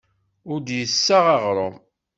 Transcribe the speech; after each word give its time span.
Ur 0.51 0.59
d-yessaɣ 0.61 1.25
aɣrum. 1.35 1.75